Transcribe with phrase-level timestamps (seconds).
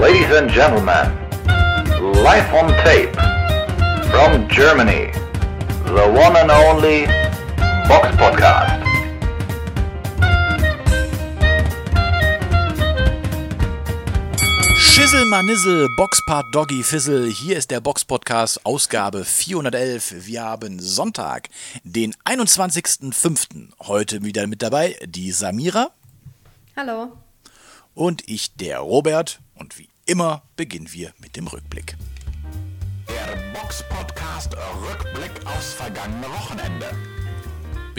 [0.00, 1.10] Ladies and gentlemen,
[2.22, 3.12] live on tape
[4.12, 5.10] from Germany,
[5.86, 7.06] the one and only
[7.88, 8.84] Box Podcast.
[14.76, 20.26] Schissel Manissel, Boxpart Doggy Fizzle, hier ist der Box Podcast, Ausgabe 411.
[20.26, 21.48] Wir haben Sonntag,
[21.82, 23.70] den 21.05.
[23.80, 25.90] Heute wieder mit dabei die Samira.
[26.76, 27.16] Hallo.
[27.94, 29.40] Und ich, der Robert.
[29.56, 31.96] Und wie immer beginnen wir mit dem Rückblick.
[33.08, 36.86] Der Box Podcast Rückblick aufs vergangene Wochenende.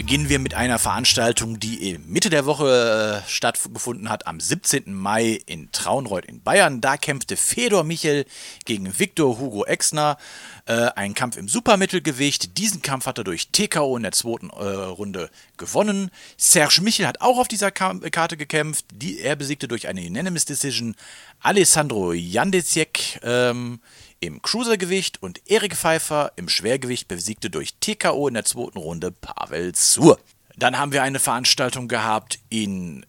[0.00, 4.94] Beginnen wir mit einer Veranstaltung, die Mitte der Woche äh, stattgefunden hat, am 17.
[4.94, 6.80] Mai in Traunreuth in Bayern.
[6.80, 8.24] Da kämpfte Fedor Michel
[8.64, 10.16] gegen Viktor Hugo Exner.
[10.64, 12.56] Äh, ein Kampf im Supermittelgewicht.
[12.56, 15.28] Diesen Kampf hat er durch TKO in der zweiten äh, Runde
[15.58, 16.10] gewonnen.
[16.38, 18.86] Serge Michel hat auch auf dieser Kam Karte gekämpft.
[18.94, 20.96] Die, er besiegte durch eine Unanimous Decision
[21.40, 23.20] Alessandro Jandesiek.
[23.22, 23.80] Ähm,
[24.20, 29.74] im Cruisergewicht und Erik Pfeiffer im Schwergewicht besiegte durch TKO in der zweiten Runde Pavel
[29.74, 30.20] Zur.
[30.56, 33.06] Dann haben wir eine Veranstaltung gehabt in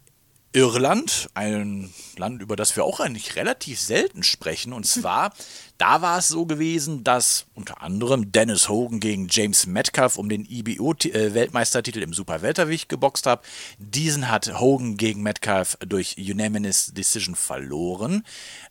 [0.54, 4.74] Irland, ein Land, über das wir auch eigentlich relativ selten sprechen.
[4.74, 5.34] Und zwar,
[5.82, 10.46] da war es so gewesen, dass unter anderem Dennis Hogan gegen James Metcalf um den
[10.46, 13.44] IBO-Weltmeistertitel im Superweltergewicht geboxt hat.
[13.80, 18.24] Diesen hat Hogan gegen Metcalf durch Unanimous Decision verloren.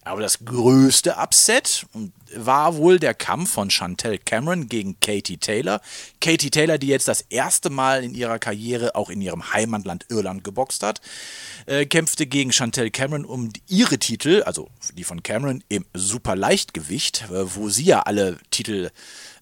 [0.04, 1.84] Aber das größte Upset
[2.32, 5.80] war wohl der Kampf von Chantel Cameron gegen Katie Taylor.
[6.20, 10.44] Katie Taylor, die jetzt das erste Mal in ihrer Karriere auch in ihrem Heimatland Irland
[10.44, 11.00] geboxt hat,
[11.66, 17.56] äh, kämpfte gegen Chantel Cameron um ihre Titel, also die von Cameron im Superleichtgewicht, äh,
[17.56, 18.90] wo sie ja alle Titel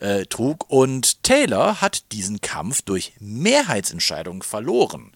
[0.01, 0.71] äh, trug.
[0.71, 5.13] Und Taylor hat diesen Kampf durch Mehrheitsentscheidung verloren.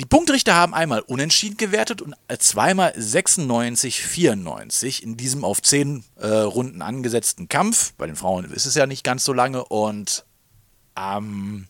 [0.00, 6.82] Die Punktrichter haben einmal unentschieden gewertet und zweimal 96-94 in diesem auf 10 äh, Runden
[6.82, 7.92] angesetzten Kampf.
[7.94, 10.24] Bei den Frauen ist es ja nicht ganz so lange und
[10.96, 11.66] ähm,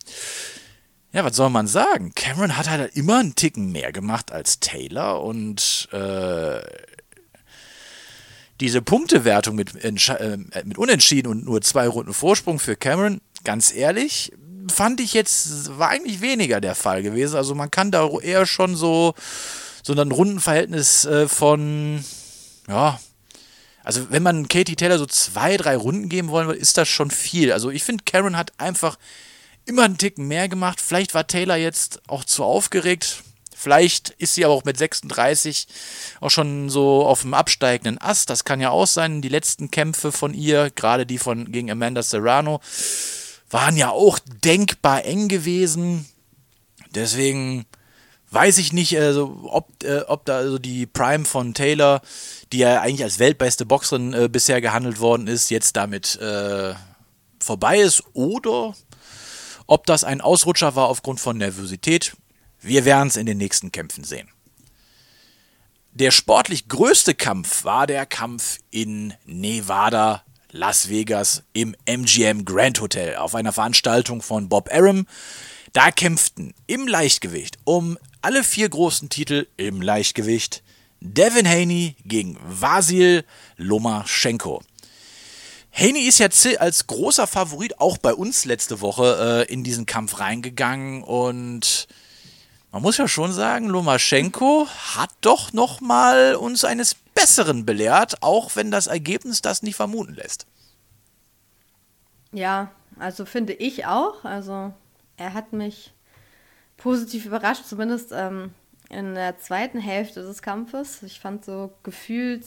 [1.12, 2.12] ja, was soll man sagen?
[2.14, 6.60] Cameron hat halt immer einen Ticken mehr gemacht als Taylor und äh,
[8.62, 14.32] diese Punktewertung mit, äh, mit Unentschieden und nur zwei Runden Vorsprung für Cameron, ganz ehrlich,
[14.72, 17.36] fand ich jetzt, war eigentlich weniger der Fall gewesen.
[17.36, 19.14] Also man kann da eher schon so,
[19.82, 22.04] so ein Rundenverhältnis äh, von,
[22.68, 23.00] ja,
[23.82, 27.10] also wenn man Katie Taylor so zwei, drei Runden geben wollen will, ist das schon
[27.10, 27.52] viel.
[27.52, 28.96] Also ich finde, Karen hat einfach
[29.64, 30.80] immer einen Ticken mehr gemacht.
[30.80, 33.24] Vielleicht war Taylor jetzt auch zu aufgeregt.
[33.62, 35.68] Vielleicht ist sie aber auch mit 36
[36.20, 38.28] auch schon so auf dem absteigenden Ast.
[38.28, 39.22] Das kann ja auch sein.
[39.22, 42.60] Die letzten Kämpfe von ihr, gerade die von gegen Amanda Serrano,
[43.50, 46.08] waren ja auch denkbar eng gewesen.
[46.92, 47.64] Deswegen
[48.32, 52.02] weiß ich nicht, also, ob, äh, ob da also die Prime von Taylor,
[52.52, 56.74] die ja eigentlich als weltbeste Boxerin äh, bisher gehandelt worden ist, jetzt damit äh,
[57.38, 58.74] vorbei ist oder
[59.68, 62.16] ob das ein Ausrutscher war aufgrund von Nervosität.
[62.62, 64.28] Wir werden es in den nächsten Kämpfen sehen.
[65.94, 73.16] Der sportlich größte Kampf war der Kampf in Nevada Las Vegas im MGM Grand Hotel
[73.16, 75.06] auf einer Veranstaltung von Bob Arum.
[75.72, 80.62] Da kämpften im Leichtgewicht um alle vier großen Titel im Leichtgewicht
[81.00, 83.24] Devin Haney gegen Vasil
[83.56, 84.62] Lomaschenko.
[85.72, 90.20] Haney ist ja als großer Favorit auch bei uns letzte Woche äh, in diesen Kampf
[90.20, 91.88] reingegangen und
[92.72, 94.66] man muss ja schon sagen, Lomaschenko
[94.96, 100.14] hat doch noch mal uns eines Besseren belehrt, auch wenn das Ergebnis das nicht vermuten
[100.14, 100.46] lässt.
[102.32, 104.24] Ja, also finde ich auch.
[104.24, 104.72] Also
[105.18, 105.92] er hat mich
[106.78, 108.54] positiv überrascht, zumindest ähm,
[108.88, 111.02] in der zweiten Hälfte des Kampfes.
[111.02, 112.46] Ich fand so gefühlt,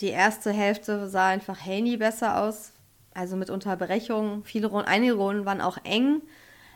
[0.00, 2.72] die erste Hälfte sah einfach Haney besser aus.
[3.14, 4.42] Also mit Unterbrechungen.
[4.42, 6.20] Viele Runden, einige Runden waren auch eng.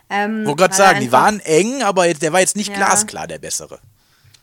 [0.09, 3.39] Ähm, Wollte gerade sagen, die waren eng, aber der war jetzt nicht ja, glasklar der
[3.39, 3.79] bessere.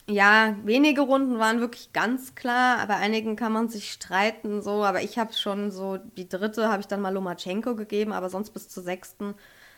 [0.08, 5.02] Ja, wenige Runden waren wirklich ganz klar, aber einigen kann man sich streiten so, aber
[5.02, 8.68] ich habe schon so, die dritte habe ich dann mal Lomachenko gegeben, aber sonst bis
[8.68, 9.34] zur sechsten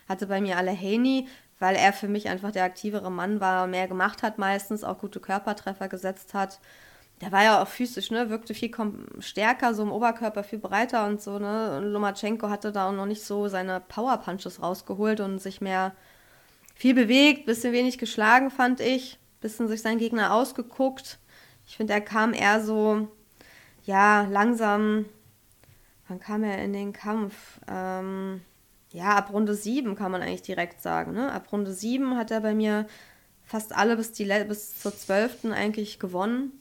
[0.06, 1.28] hatte bei mir alle Haney,
[1.58, 5.20] weil er für mich einfach der aktivere Mann war, mehr gemacht hat meistens, auch gute
[5.20, 6.60] Körpertreffer gesetzt hat.
[7.20, 8.70] Der war ja auch physisch, ne, wirkte viel
[9.18, 11.76] stärker, so im Oberkörper viel breiter und so, ne.
[11.78, 15.94] Und Lomachenko hatte da auch noch nicht so seine Power Punches rausgeholt und sich mehr
[16.74, 21.18] viel bewegt, bisschen wenig geschlagen, fand ich bisschen sich seinen Gegner ausgeguckt.
[21.66, 23.08] Ich finde, er kam eher so,
[23.84, 25.06] ja, langsam.
[26.08, 27.60] Wann kam er in den Kampf?
[27.68, 28.40] Ähm,
[28.90, 31.12] ja, ab Runde 7 kann man eigentlich direkt sagen.
[31.12, 31.30] Ne?
[31.30, 32.86] Ab Runde 7 hat er bei mir
[33.44, 35.52] fast alle bis, die, bis zur 12.
[35.52, 36.52] eigentlich gewonnen.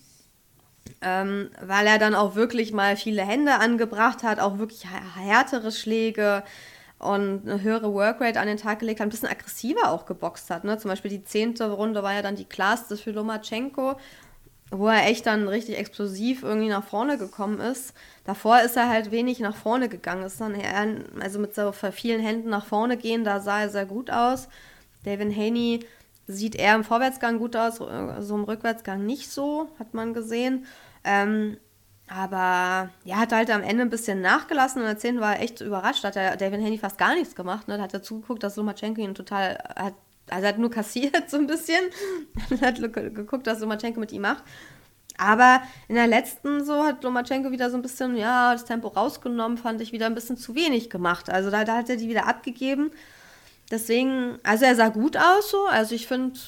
[1.02, 4.86] Ähm, weil er dann auch wirklich mal viele Hände angebracht hat, auch wirklich
[5.16, 6.44] härtere Schläge
[7.00, 10.64] und eine höhere Workrate an den Tag gelegt hat, ein bisschen aggressiver auch geboxt hat.
[10.64, 10.78] Ne?
[10.78, 13.96] Zum Beispiel die zehnte Runde war ja dann die klarste für Lomachenko,
[14.72, 17.94] wo er echt dann richtig explosiv irgendwie nach vorne gekommen ist.
[18.26, 20.24] Davor ist er halt wenig nach vorne gegangen.
[20.24, 20.88] Ist dann eher,
[21.20, 24.50] also mit so vielen Händen nach vorne gehen, da sah er sehr gut aus.
[25.06, 25.86] David Haney
[26.28, 30.66] sieht eher im Vorwärtsgang gut aus, so also im Rückwärtsgang nicht so, hat man gesehen.
[31.04, 31.58] Ähm,
[32.10, 36.04] aber ja, hat halt am Ende ein bisschen nachgelassen und erzählen war echt überrascht.
[36.04, 37.68] Hat der David Haney fast gar nichts gemacht.
[37.68, 37.78] Ne?
[37.78, 39.94] Da hat er zugeguckt, dass Lomachenko ihn total hat,
[40.30, 41.82] also hat nur kassiert so ein bisschen.
[42.62, 44.44] hat geguckt, was Lomachenko mit ihm macht.
[45.18, 49.58] Aber in der letzten so hat Lomachenko wieder so ein bisschen, ja, das Tempo rausgenommen,
[49.58, 51.30] fand ich wieder ein bisschen zu wenig gemacht.
[51.30, 52.92] Also da, da hat er die wieder abgegeben.
[53.70, 55.66] Deswegen, also er sah gut aus so.
[55.66, 56.40] Also ich finde,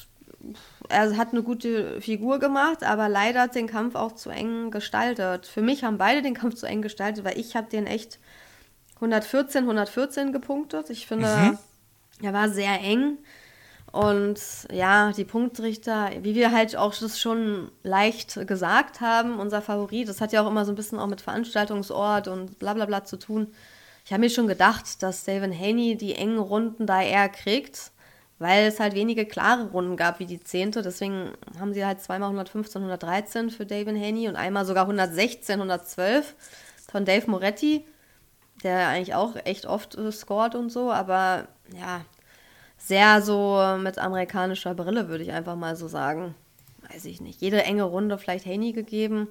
[0.88, 5.46] er hat eine gute Figur gemacht, aber leider hat den Kampf auch zu eng gestaltet.
[5.46, 8.18] Für mich haben beide den Kampf zu eng gestaltet, weil ich habe den echt
[8.96, 10.90] 114, 114 gepunktet.
[10.90, 11.58] Ich finde, mhm.
[12.22, 13.18] er war sehr eng.
[13.92, 14.40] Und
[14.70, 20.20] ja, die Punktrichter, wie wir halt auch das schon leicht gesagt haben, unser Favorit, das
[20.20, 23.18] hat ja auch immer so ein bisschen auch mit Veranstaltungsort und bla bla bla zu
[23.18, 23.48] tun.
[24.04, 27.92] Ich habe mir schon gedacht, dass David Haney die engen Runden da eher kriegt
[28.40, 30.80] weil es halt wenige klare Runden gab wie die zehnte.
[30.80, 36.34] Deswegen haben sie halt zweimal 115, 113 für David Haney und einmal sogar 116, 112
[36.90, 37.84] von Dave Moretti,
[38.64, 42.00] der eigentlich auch echt oft äh, scored und so, aber ja,
[42.78, 46.34] sehr so mit amerikanischer Brille, würde ich einfach mal so sagen.
[46.90, 47.42] Weiß ich nicht.
[47.42, 49.28] Jede enge Runde vielleicht Haney gegeben.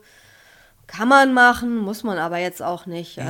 [0.86, 3.18] Kann man machen, muss man aber jetzt auch nicht.
[3.18, 3.24] Mhm.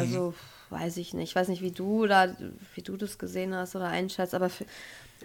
[0.70, 1.30] Weiß ich nicht.
[1.30, 2.36] Ich weiß nicht, wie du da,
[2.76, 4.66] wie du das gesehen hast oder einschätzt, aber für,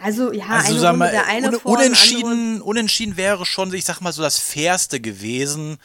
[0.00, 3.84] also ja, also, eine sag mal, der eine un vor unentschieden, unentschieden wäre schon, ich
[3.84, 5.78] sag mal so das fairste gewesen.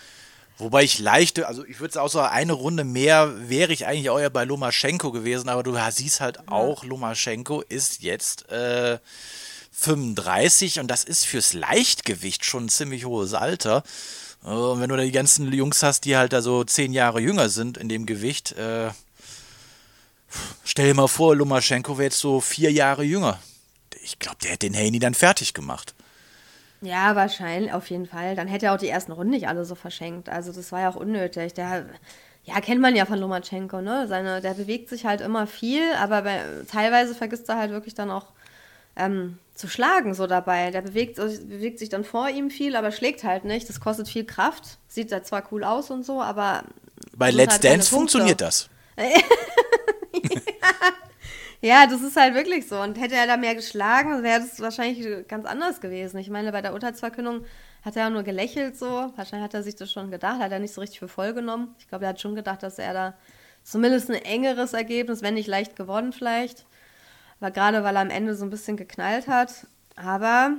[0.57, 4.19] Wobei ich leichte, also ich würde auch sagen, eine Runde mehr wäre ich eigentlich auch
[4.19, 6.51] ja bei Lomaschenko gewesen, aber du siehst halt ja.
[6.51, 8.99] auch, Lomaschenko ist jetzt äh,
[9.71, 13.83] 35 und das ist fürs Leichtgewicht schon ein ziemlich hohes Alter.
[14.43, 17.49] Und wenn du da die ganzen Jungs hast, die halt da so zehn Jahre jünger
[17.49, 18.89] sind in dem Gewicht, äh,
[20.63, 23.39] stell dir mal vor, Lomaschenko wäre jetzt so vier Jahre jünger
[24.03, 25.93] ich glaube, der hätte den Haney dann fertig gemacht.
[26.81, 28.35] Ja, wahrscheinlich, auf jeden Fall.
[28.35, 30.29] Dann hätte er auch die ersten Runden nicht alle so verschenkt.
[30.29, 31.53] Also das war ja auch unnötig.
[31.53, 31.85] Der,
[32.45, 34.07] ja, kennt man ja von Lomachenko, ne?
[34.07, 36.41] Seine, der bewegt sich halt immer viel, aber bei,
[36.71, 38.27] teilweise vergisst er halt wirklich dann auch
[38.95, 40.71] ähm, zu schlagen so dabei.
[40.71, 43.67] Der bewegt, bewegt sich dann vor ihm viel, aber schlägt halt nicht.
[43.67, 44.77] Das kostet viel Kraft.
[44.87, 46.63] Sieht da zwar cool aus und so, aber.
[47.15, 48.69] Bei Let's halt Dance funktioniert das.
[51.61, 52.79] Ja, das ist halt wirklich so.
[52.79, 56.17] Und hätte er da mehr geschlagen, wäre das wahrscheinlich ganz anders gewesen.
[56.17, 57.43] Ich meine, bei der Urteilsverkündung
[57.83, 59.11] hat er ja nur gelächelt so.
[59.17, 61.75] Wahrscheinlich hat er sich das schon gedacht, hat er nicht so richtig für voll genommen.
[61.79, 63.13] Ich glaube, er hat schon gedacht, dass er da
[63.63, 66.65] zumindest ein engeres Ergebnis, wenn nicht leicht gewonnen vielleicht.
[67.41, 69.67] Aber gerade weil er am Ende so ein bisschen geknallt hat.
[69.97, 70.53] Aber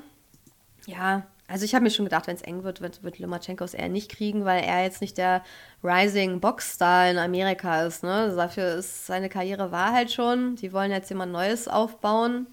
[0.86, 3.74] ja, also ich habe mir schon gedacht, wenn es eng wird, wird, wird Lomachenko es
[3.74, 5.42] eher nicht kriegen, weil er jetzt nicht der
[5.82, 8.04] Rising Boxstar in Amerika ist.
[8.04, 8.12] Ne?
[8.12, 10.54] Also dafür ist seine Karriere war halt schon.
[10.56, 12.46] Die wollen jetzt jemand Neues aufbauen.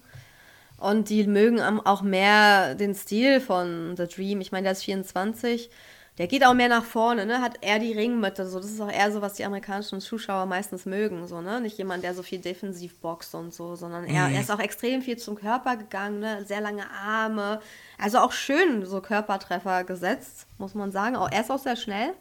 [0.78, 4.40] Und die mögen auch mehr den Stil von The Dream.
[4.40, 5.70] Ich meine, der ist 24
[6.18, 7.40] der geht auch mehr nach vorne, ne?
[7.40, 8.46] Hat eher die Ringmitte.
[8.48, 11.28] So, das ist auch eher so, was die amerikanischen Zuschauer meistens mögen.
[11.28, 11.60] So, ne?
[11.60, 14.34] Nicht jemand, der so viel defensiv boxt und so, sondern er, mhm.
[14.34, 16.44] er ist auch extrem viel zum Körper gegangen, ne?
[16.44, 17.60] Sehr lange Arme.
[17.98, 21.14] Also auch schön so Körpertreffer gesetzt, muss man sagen.
[21.14, 22.14] Auch, er ist auch sehr schnell.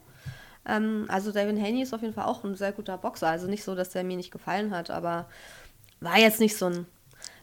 [0.68, 3.30] Ähm, also David Haney ist auf jeden Fall auch ein sehr guter Boxer.
[3.30, 5.26] Also nicht so, dass der mir nicht gefallen hat, aber
[6.02, 6.86] war jetzt nicht so ein.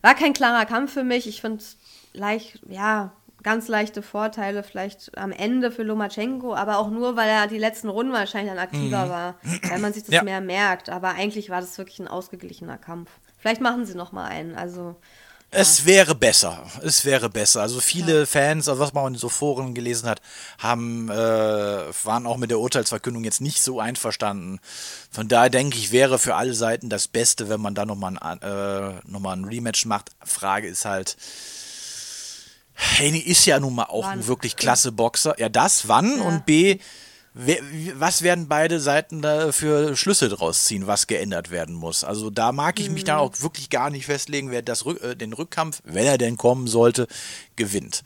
[0.03, 1.27] War kein klarer Kampf für mich.
[1.27, 1.65] Ich finde
[2.13, 3.13] leicht, ja,
[3.45, 7.89] ganz leichte Vorteile vielleicht am Ende für Lomachenko, aber auch nur, weil er die letzten
[7.89, 9.11] Runden wahrscheinlich dann aktiver mhm.
[9.11, 9.35] war,
[9.69, 10.23] weil man sich das ja.
[10.25, 10.91] mehr merkt.
[10.91, 13.11] Aber eigentlich war das wirklich ein ausgeglichener Kampf.
[13.39, 14.57] Vielleicht machen sie noch mal einen.
[14.57, 14.97] Also
[15.57, 16.67] es wäre besser.
[16.83, 17.63] Es wäre besser.
[17.63, 18.27] Also viele ja.
[18.27, 20.21] Fans, also was man in so Foren gelesen hat,
[20.59, 24.59] haben, äh, waren auch mit der Urteilsverkündung jetzt nicht so einverstanden.
[25.13, 28.43] Von daher denke ich, wäre für alle Seiten das Beste, wenn man da nochmal ein,
[28.43, 30.11] äh, noch ein Rematch macht.
[30.25, 31.17] Frage ist halt,
[32.77, 34.21] Haney ist ja nun mal auch wann?
[34.21, 35.39] ein wirklich klasse Boxer.
[35.39, 36.19] Ja, das, wann?
[36.19, 36.25] Ja.
[36.25, 36.79] Und B,
[37.95, 42.05] was werden beide Seiten da für Schlüsse draus ziehen, was geändert werden muss?
[42.05, 43.07] Also da mag ich mich mhm.
[43.07, 46.69] dann auch wirklich gar nicht festlegen, wer das, äh, den Rückkampf, wenn er denn kommen
[46.69, 47.09] sollte,
[47.57, 48.05] gewinnt.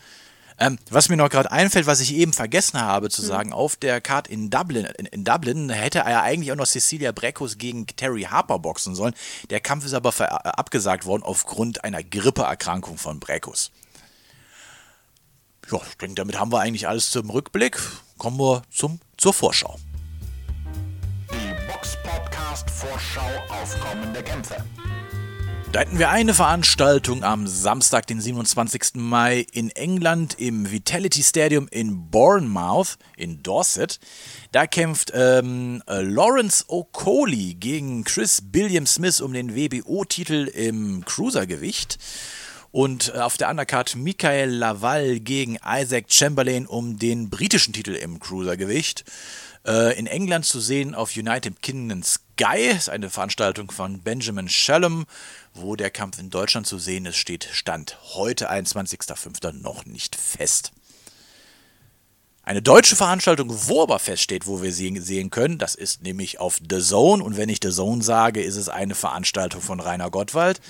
[0.61, 3.27] Ähm, was mir noch gerade einfällt, was ich eben vergessen habe zu mhm.
[3.27, 6.67] sagen, auf der Card in Dublin, in, in, Dublin hätte er ja eigentlich auch noch
[6.67, 9.15] Cecilia Breckus gegen Terry Harper boxen sollen.
[9.51, 10.13] Der Kampf ist aber
[10.59, 13.71] abgesagt worden aufgrund einer Grippeerkrankung von Breckus.
[15.71, 17.79] Ja, ich denke, damit haben wir eigentlich alles zum Rückblick.
[18.17, 19.79] Kommen wir zum zur Vorschau.
[21.31, 24.57] Die Box Podcast Vorschau auf kommende Kämpfe.
[25.73, 28.95] Da hätten wir eine Veranstaltung am Samstag, den 27.
[28.95, 34.01] Mai in England im Vitality Stadium in Bournemouth in Dorset.
[34.53, 41.99] Da kämpft ähm, äh, Lawrence O'Coley gegen Chris Billiam Smith um den WBO-Titel im Cruisergewicht.
[42.71, 48.21] Und äh, auf der Undercard Michael Laval gegen Isaac Chamberlain um den britischen Titel im
[48.21, 49.05] Cruisergewicht.
[49.67, 55.07] Äh, in England zu sehen auf United Kingdom Sky, ist eine Veranstaltung von Benjamin Shallum,
[55.55, 59.53] wo der Kampf in Deutschland zu sehen ist, steht Stand heute, 21.05.
[59.55, 60.73] noch nicht fest.
[62.49, 66.59] Eine deutsche Veranstaltung, wo aber feststeht, wo wir sie sehen können, das ist nämlich auf
[66.67, 67.23] The Zone.
[67.23, 70.63] Und wenn ich The Zone sage, ist es eine Veranstaltung von Rainer Gottwald.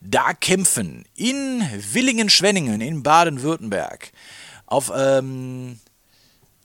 [0.00, 1.62] Da kämpfen in
[1.92, 4.12] Willingen-Schwenningen in Baden-Württemberg
[4.64, 5.78] auf ähm,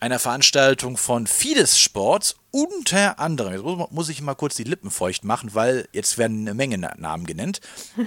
[0.02, 5.24] einer Veranstaltung von Fides Sports unter anderem, jetzt muss, ich mal kurz die Lippen feucht
[5.24, 7.62] machen, weil jetzt werden eine Menge Namen genannt.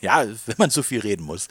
[0.00, 1.46] ja, wenn man zu viel reden muss.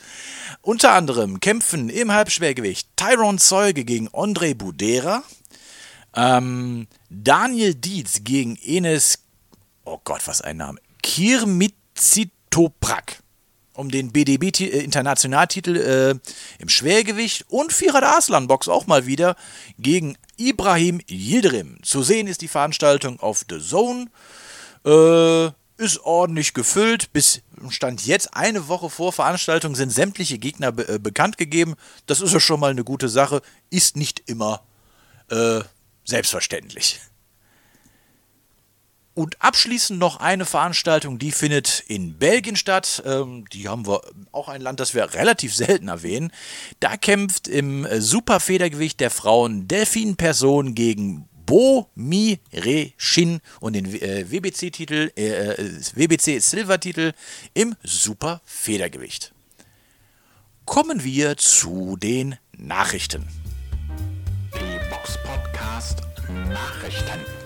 [0.61, 5.23] Unter anderem kämpfen im Halbschwergewicht Tyron Zeuge gegen André Budera,
[6.15, 9.19] ähm, Daniel Dietz gegen Enes,
[9.85, 13.23] oh Gott, was ein Name, Kirmizitoprak
[13.75, 19.35] um den BDB-Internationaltitel äh, im Schwergewicht und Firat Aslan Box auch mal wieder
[19.77, 21.77] gegen Ibrahim Yildirim.
[21.83, 24.07] Zu sehen ist die Veranstaltung auf The Zone.
[24.85, 27.11] Äh, ist ordentlich gefüllt.
[27.13, 31.75] Bis Stand jetzt, eine Woche vor Veranstaltung, sind sämtliche Gegner be äh, bekannt gegeben.
[32.05, 33.41] Das ist ja schon mal eine gute Sache.
[33.69, 34.61] Ist nicht immer
[35.29, 35.61] äh,
[36.05, 37.01] selbstverständlich.
[39.15, 43.01] Und abschließend noch eine Veranstaltung, die findet in Belgien statt.
[43.05, 44.01] Ähm, die haben wir
[44.33, 46.33] auch ein Land, das wir relativ selten erwähnen.
[46.81, 53.73] Da kämpft im äh, Superfedergewicht der Frauen Delphine Person gegen Bo Mi Re Shin und
[53.73, 57.13] den äh, WBC-Titel, äh, äh WBC Silver-Titel
[57.53, 59.33] im Superfedergewicht.
[60.65, 63.29] Kommen wir zu den Nachrichten.
[64.53, 66.01] Die Box Podcast
[66.49, 67.44] Nachrichten.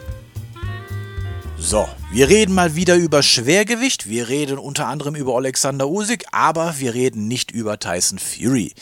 [1.62, 4.08] So, wir reden mal wieder über Schwergewicht.
[4.08, 8.74] Wir reden unter anderem über Alexander Usyk, aber wir reden nicht über Tyson Fury.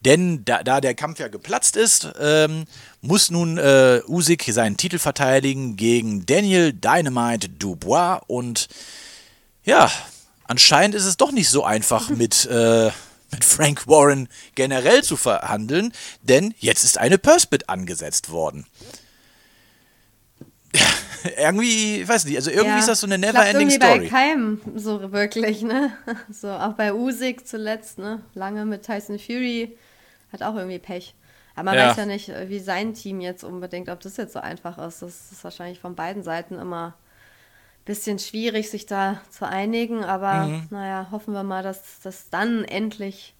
[0.00, 2.64] Denn da, da der Kampf ja geplatzt ist, ähm,
[3.02, 8.20] muss nun äh, Usyk seinen Titel verteidigen gegen Daniel Dynamite Dubois.
[8.26, 8.68] Und
[9.64, 9.92] ja,
[10.44, 12.90] anscheinend ist es doch nicht so einfach mit, äh,
[13.30, 18.66] mit Frank Warren generell zu verhandeln, denn jetzt ist eine Purse-Bid angesetzt worden.
[21.36, 23.98] Irgendwie, ich weiß nicht, also irgendwie Ja, ist das so eine never-ending Story.
[24.00, 25.92] bei keinem so wirklich, ne?
[26.30, 28.20] So, auch bei Usyk zuletzt, ne?
[28.34, 29.76] Lange mit Tyson Fury,
[30.32, 31.14] hat auch irgendwie Pech.
[31.54, 31.88] Aber man Ja.
[31.90, 35.02] weiß ja nicht, äh, wie sein Team jetzt unbedingt, ob das jetzt so einfach ist.
[35.02, 40.04] Das ist wahrscheinlich von beiden Seiten immer ein bisschen schwierig, sich da zu einigen.
[40.04, 40.66] Aber Mhm.
[40.70, 43.34] naja, hoffen wir mal, dass das dann endlich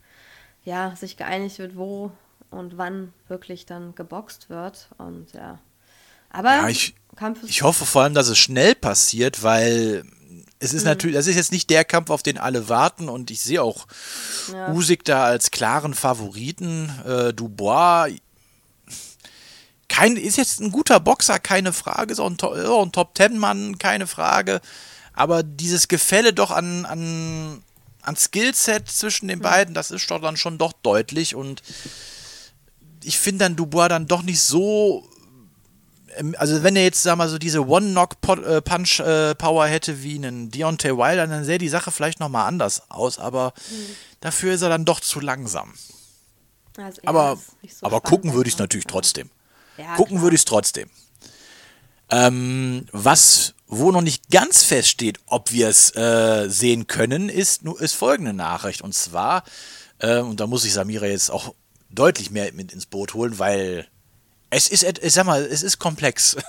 [0.65, 2.11] ja, sich geeinigt wird, wo
[2.51, 4.89] und wann wirklich dann geboxt wird.
[4.97, 5.59] Und ja.
[6.35, 6.95] Aber Ja, ich-
[7.47, 10.05] Ich hoffe vor allem, dass es schnell passiert, weil
[10.59, 10.79] es Mhm.
[10.79, 13.63] ist natürlich, das ist jetzt nicht der Kampf, auf den alle warten und ich sehe
[13.63, 13.87] auch
[14.53, 14.73] Ja.
[14.73, 16.91] Usyk da als klaren Favoriten.
[17.07, 18.09] Äh, Dubois
[19.89, 24.07] kein, ist jetzt ein guter Boxer, keine Frage, ist auch ein, auch ein Top-Ten-Mann, keine
[24.09, 24.61] Frage.
[25.13, 27.63] Aber dieses Gefälle doch an, an,
[28.03, 31.63] an Skillset zwischen den beiden, das ist doch dann schon doch deutlich und
[33.05, 35.09] ich finde dann Dubois dann doch nicht so
[36.37, 41.45] also wenn er jetzt, sag mal, so diese One-Knock-Punch-Power hätte wie einen Deontay Wilder, dann
[41.45, 43.53] sähe die Sache vielleicht nochmal anders aus, aber
[44.21, 45.75] dafür ist er dann doch zu langsam.
[46.77, 48.65] also Aber, so aber gucken würde ich es ne?
[48.65, 49.31] natürlich trotzdem.
[49.77, 50.89] Ja, gucken würde ich es trotzdem.
[52.11, 57.95] Ähm, was, wo noch nicht ganz feststeht, ob wir es äh, sehen können, ist, ist
[57.95, 58.83] folgende Nachricht.
[58.83, 59.43] Und zwar,
[59.99, 61.55] äh, und da muss ich Samira jetzt auch
[61.91, 63.89] deutlich mehr mit ins Boot holen, weil
[64.55, 66.37] es ist, sag mal, es ist komplex.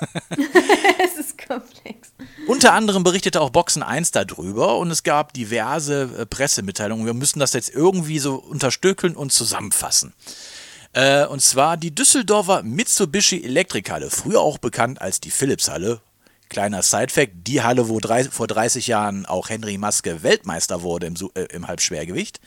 [0.98, 2.10] Es ist komplex.
[2.48, 7.06] Unter anderem berichtete auch Boxen 1 darüber und es gab diverse äh, Pressemitteilungen.
[7.06, 10.14] Wir müssen das jetzt irgendwie so unterstückeln und zusammenfassen.
[10.94, 16.02] Äh, und zwar die Düsseldorfer Mitsubishi Elektrikhalle, früher auch bekannt als die Philips-Halle.
[16.50, 21.16] Kleiner Sidefact, die Halle, wo drei, vor 30 Jahren auch Henry Maske Weltmeister wurde im,
[21.34, 22.40] äh, im Halbschwergewicht.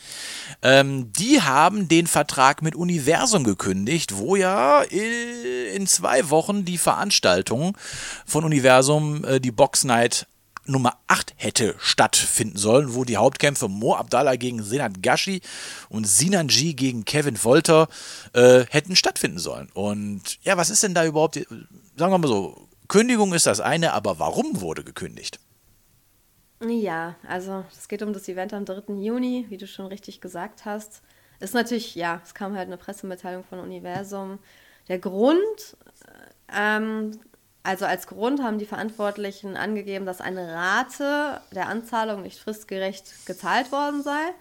[0.63, 7.77] Ähm, die haben den Vertrag mit Universum gekündigt, wo ja in zwei Wochen die Veranstaltung
[8.25, 10.27] von Universum, äh, die Box Night,
[10.69, 15.41] Nummer 8 hätte stattfinden sollen, wo die Hauptkämpfe Mo Abdallah gegen Senat Gashi
[15.89, 17.89] und Sinanji gegen Kevin Wolter
[18.35, 19.71] äh, hätten stattfinden sollen.
[19.73, 23.93] Und ja, was ist denn da überhaupt, sagen wir mal so, Kündigung ist das eine,
[23.93, 25.39] aber warum wurde gekündigt?
[26.67, 28.95] Ja, also es geht um das Event am 3.
[28.95, 31.03] Juni, wie du schon richtig gesagt hast.
[31.39, 34.39] Ist natürlich, ja, es kam halt eine Pressemitteilung von Universum.
[34.89, 35.77] Der Grund,
[36.53, 37.21] ähm,
[37.63, 43.71] also als Grund haben die Verantwortlichen angegeben, dass eine Rate der Anzahlung nicht fristgerecht gezahlt
[43.71, 44.33] worden sei.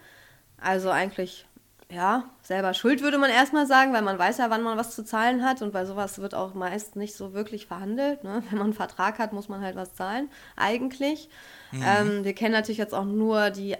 [0.60, 1.46] Also eigentlich,
[1.90, 5.04] ja, selber schuld würde man erstmal sagen, weil man weiß ja, wann man was zu
[5.04, 8.24] zahlen hat und bei sowas wird auch meist nicht so wirklich verhandelt.
[8.24, 8.42] Ne?
[8.50, 11.30] Wenn man einen Vertrag hat, muss man halt was zahlen, eigentlich.
[11.72, 13.76] Ähm, wir kennen natürlich jetzt auch nur die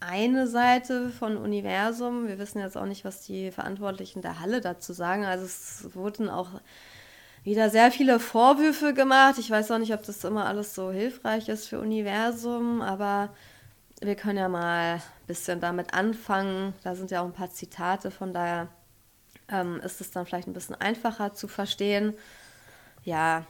[0.00, 2.26] eine Seite von Universum.
[2.28, 5.24] Wir wissen jetzt auch nicht, was die Verantwortlichen der Halle dazu sagen.
[5.24, 6.50] Also es wurden auch
[7.42, 9.38] wieder sehr viele Vorwürfe gemacht.
[9.38, 13.30] Ich weiß auch nicht, ob das immer alles so hilfreich ist für Universum, aber
[14.06, 16.74] wir können ja mal ein bisschen damit anfangen.
[16.82, 18.68] Da sind ja auch ein paar Zitate, von daher
[19.48, 22.14] ähm, ist es dann vielleicht ein bisschen einfacher zu verstehen.
[23.04, 23.44] Ja,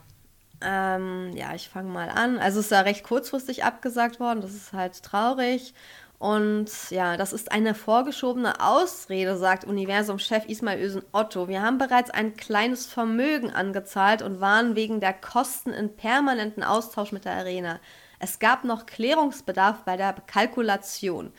[0.60, 2.38] ähm, ja, ich fange mal an.
[2.38, 5.74] Also es ist ja recht kurzfristig abgesagt worden, das ist halt traurig.
[6.18, 11.48] Und ja, das ist eine vorgeschobene Ausrede, sagt Universum-Chef Ismail Ösen Otto.
[11.48, 17.12] Wir haben bereits ein kleines Vermögen angezahlt und waren wegen der Kosten in permanenten Austausch
[17.12, 17.78] mit der Arena.
[18.18, 21.32] Es gab noch Klärungsbedarf bei der Kalkulation.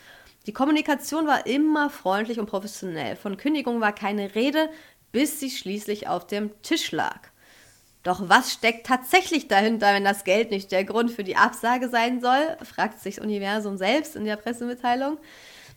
[0.46, 3.16] Die Kommunikation war immer freundlich und professionell.
[3.16, 4.70] Von Kündigung war keine Rede,
[5.10, 7.20] bis sie schließlich auf dem Tisch lag.
[8.04, 12.20] Doch was steckt tatsächlich dahinter, wenn das Geld nicht der Grund für die Absage sein
[12.20, 12.56] soll?
[12.62, 15.18] fragt sich das Universum selbst in der Pressemitteilung.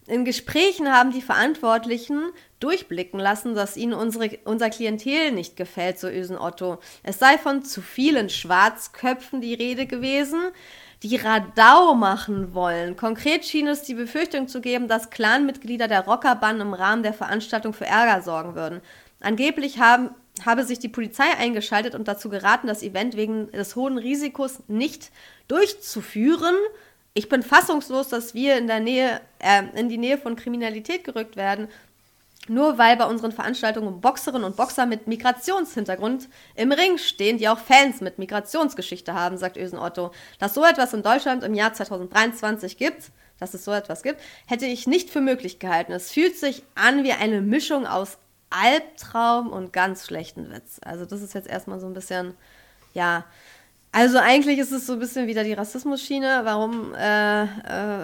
[0.05, 6.07] In Gesprächen haben die Verantwortlichen durchblicken lassen, dass ihnen unsere, unser Klientel nicht gefällt, so
[6.07, 6.79] Ösen Otto.
[7.01, 10.39] Es sei von zu vielen Schwarzköpfen die Rede gewesen,
[11.03, 12.97] die Radau machen wollen.
[12.97, 17.73] Konkret schien es die Befürchtung zu geben, dass Clanmitglieder der Rockerbanden im Rahmen der Veranstaltung
[17.73, 18.81] für Ärger sorgen würden.
[19.21, 20.11] Angeblich haben
[20.45, 25.11] habe sich die Polizei eingeschaltet und dazu geraten, das Event wegen des hohen Risikos nicht
[25.47, 26.55] durchzuführen.
[27.13, 31.35] Ich bin fassungslos, dass wir in der Nähe, äh, in die Nähe von Kriminalität gerückt
[31.35, 31.67] werden,
[32.49, 37.59] nur weil bei unseren Veranstaltungen Boxerinnen und Boxer mit Migrationshintergrund im Ring stehen, die auch
[37.59, 40.11] Fans mit Migrationsgeschichte haben, sagt Ösen Otto.
[40.39, 44.65] Dass so etwas in Deutschland im Jahr 2023 gibt, dass es so etwas gibt, hätte
[44.65, 45.93] ich nicht für möglich gehalten.
[45.93, 48.17] Es fühlt sich an wie eine Mischung aus
[48.49, 50.79] Albtraum und ganz schlechten Witz.
[50.83, 52.33] Also das ist jetzt erstmal so ein bisschen,
[52.93, 53.25] ja.
[53.91, 56.41] Also eigentlich ist es so ein bisschen wieder die Rassismusschiene.
[56.43, 57.43] Warum äh,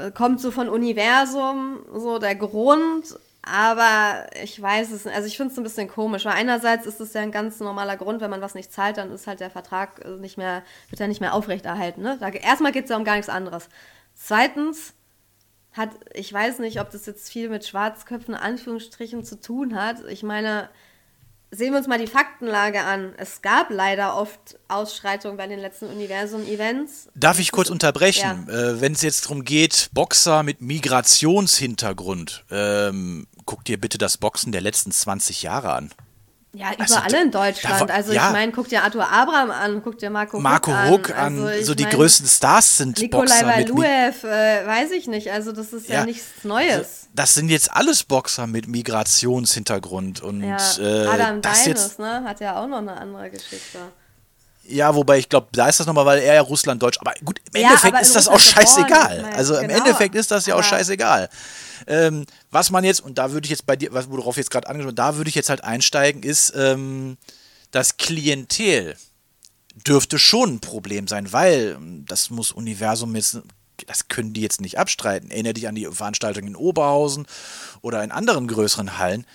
[0.08, 3.06] äh, kommt so von Universum so der Grund?
[3.48, 5.16] Aber ich weiß es nicht.
[5.16, 7.96] Also ich finde es ein bisschen komisch, weil einerseits ist es ja ein ganz normaler
[7.96, 11.08] Grund, wenn man was nicht zahlt, dann ist halt der Vertrag nicht mehr, wird ja
[11.08, 12.02] nicht mehr aufrechterhalten.
[12.02, 12.18] Ne?
[12.20, 13.70] Da, erstmal geht es ja um gar nichts anderes.
[14.16, 14.94] Zweitens
[15.74, 19.98] hat, ich weiß nicht, ob das jetzt viel mit Schwarzköpfen Anführungsstrichen zu tun hat.
[20.10, 20.70] Ich meine,
[21.52, 23.14] sehen wir uns mal die Faktenlage an.
[23.18, 27.10] Es gab leider oft Ausschreitungen bei den letzten Universum-Events.
[27.14, 28.48] Darf ich kurz unterbrechen?
[28.48, 28.72] Ja.
[28.72, 34.52] Äh, Wenn es jetzt darum geht, Boxer mit Migrationshintergrund, ähm, guck dir bitte das Boxen
[34.52, 35.92] der letzten 20 Jahre an.
[36.56, 37.82] Ja, also, überall in Deutschland.
[37.82, 38.28] War, also ja.
[38.28, 41.38] ich meine, guck dir Arthur Abraham an, guck dir Marco, Marco Huck an.
[41.38, 41.48] An.
[41.48, 43.46] Also so die größten Stars sind Nikolai Boxer.
[43.46, 45.32] Valuev, äh, weiß ich nicht.
[45.32, 47.10] Also das ist ja, ja, nichts Neues.
[47.14, 50.22] Das sind jetzt alles Boxer mit Migrationshintergrund.
[50.22, 50.58] Und, ja.
[50.80, 52.24] äh, Adam das Deines, jetzt, ne?
[52.24, 53.80] hat ja auch noch eine andere Geschichte.
[54.68, 56.98] Ja, wobei ich glaube, da ist das nochmal, weil er ja Russland-Deutsch.
[57.00, 59.18] Aber gut, im ja, Endeffekt ist das auch scheißegal.
[59.18, 59.78] Geboren, also im genau.
[59.78, 61.30] Endeffekt ist das ja auch scheißegal.
[61.88, 64.68] Ähm, was man jetzt, und da würde ich jetzt bei dir, was, worauf jetzt gerade
[64.68, 67.18] angesprochen da würde ich jetzt halt einsteigen, ist, ähm,
[67.72, 68.96] das Klientel
[69.76, 73.42] dürfte schon ein Problem sein, weil ähm, das muss Universum jetzt,
[73.88, 75.30] das können die jetzt nicht abstreiten.
[75.30, 77.28] Erinnere dich an die Veranstaltung in Oberhausen
[77.82, 79.26] oder in anderen größeren Hallen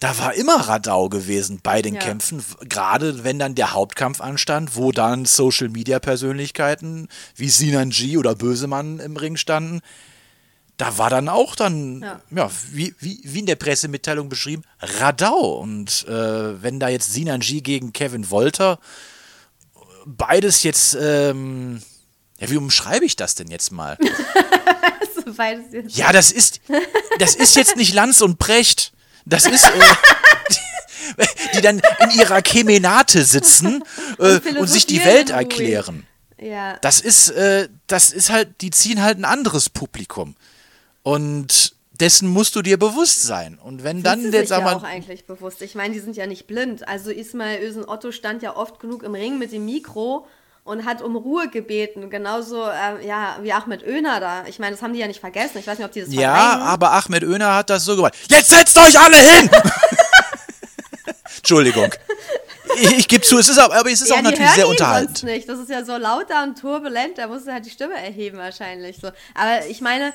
[0.00, 2.00] da war immer Radau gewesen bei den ja.
[2.00, 8.16] Kämpfen, gerade wenn dann der Hauptkampf anstand, wo dann Social Media Persönlichkeiten wie Sinan G
[8.16, 9.80] oder Bösemann im Ring standen.
[10.78, 15.60] Da war dann auch dann, ja, ja wie, wie, wie in der Pressemitteilung beschrieben, Radau.
[15.60, 18.78] Und äh, wenn da jetzt Sinan G gegen Kevin Wolter,
[20.06, 21.82] beides jetzt, ähm,
[22.38, 23.98] ja, wie umschreibe ich das denn jetzt mal?
[25.36, 25.94] beides jetzt.
[25.94, 26.62] Ja, das ist,
[27.18, 28.94] das ist jetzt nicht Lanz und Precht.
[29.30, 29.64] Das ist.
[29.64, 29.80] Äh,
[31.54, 33.82] die, dann in ihrer Kemenate sitzen
[34.18, 36.06] äh, und, und, sich die Welt erklären.
[36.38, 36.76] Ja.
[36.78, 40.36] Das ist, äh, das ist halt, die ziehen halt ein anderes Publikum.
[41.02, 43.58] Und dessen musst du dir bewusst sein.
[43.58, 44.70] Und wenn dann der jetzt aber.
[44.70, 45.62] Ja auch eigentlich bewusst.
[45.62, 46.88] Ich meine, die sind ja nicht blind.
[46.88, 50.26] Also Ismail Ösen Otto stand ja oft genug im Ring mit dem Mikro
[50.70, 52.10] und hat um Ruhe gebeten.
[52.10, 54.44] Genauso äh, ja, wie Ahmed Öner da.
[54.46, 55.58] Ich meine, das haben die ja nicht vergessen.
[55.58, 56.66] Ich weiß nicht, ob die das Ja, verdrängen.
[56.68, 58.14] aber Ahmed Öner hat das so gemacht.
[58.28, 59.50] Jetzt setzt euch alle hin!
[61.38, 61.92] Entschuldigung.
[62.76, 65.24] Ich, ich gebe zu, es ist aber, aber es ist ja, auch natürlich sehr unterhaltend.
[65.24, 65.48] nicht.
[65.48, 68.98] Das ist ja so lauter und turbulent, da musst du halt die Stimme erheben wahrscheinlich.
[69.02, 69.08] So.
[69.34, 70.12] Aber ich meine,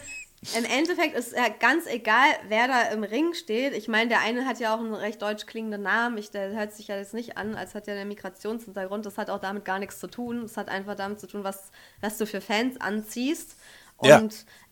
[0.58, 3.74] im Endeffekt ist ja ganz egal, wer da im Ring steht.
[3.74, 6.18] Ich meine, der eine hat ja auch einen recht deutsch klingenden Namen.
[6.18, 9.06] Ich, der hört sich ja jetzt nicht an, als hat ja einen Migrationshintergrund.
[9.06, 10.44] Das hat auch damit gar nichts zu tun.
[10.44, 13.56] Das hat einfach damit zu tun, was, was du für Fans anziehst.
[13.98, 14.22] Und, Ja.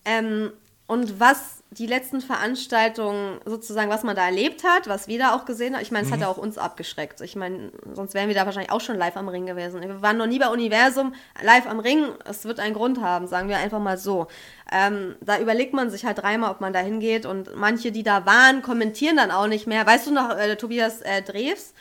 [0.05, 0.53] ähm,
[0.85, 5.45] und was die letzten Veranstaltungen sozusagen, was man da erlebt hat, was wir da auch
[5.45, 6.23] gesehen haben, ich meine, es hat Mhm.
[6.23, 7.21] ja auch uns abgeschreckt.
[7.21, 9.81] Ich meine, sonst wären wir da wahrscheinlich auch schon live am Ring gewesen.
[9.81, 12.05] Wir waren noch nie bei Universum live am Ring.
[12.25, 14.27] Es wird einen Grund haben, sagen wir einfach mal so.
[14.71, 17.25] Ähm, da überlegt man sich halt dreimal, ob man da hingeht.
[17.25, 19.85] Und manche, die da waren, kommentieren dann auch nicht mehr.
[19.85, 21.73] Weißt du noch, äh, Tobias äh, Drews?